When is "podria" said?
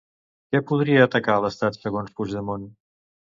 0.71-1.03